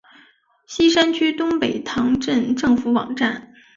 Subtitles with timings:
[0.65, 3.53] 锡山区东北塘镇政府网站